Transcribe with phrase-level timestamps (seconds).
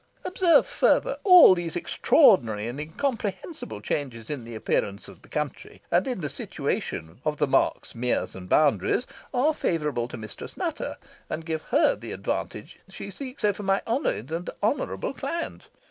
[0.25, 6.07] Observe, further, all these extraordinary and incomprehensible changes in the appearance of the country, and
[6.07, 10.97] in the situation of the marks, meres, and boundaries, are favourable to Mistress Nutter,
[11.29, 15.67] and give her the advantage she seeks over my honoured and honourable client.